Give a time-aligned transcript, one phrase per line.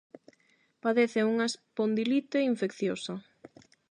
[0.83, 3.13] Padece unha espondilite infecciosa.